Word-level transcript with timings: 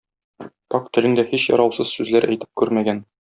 Пакь 0.75 0.87
телең 0.97 1.17
дә 1.19 1.25
һич 1.33 1.45
яраусыз 1.51 1.93
сүзләр 1.99 2.27
әйтеп 2.31 2.51
күрмәгән. 2.63 3.05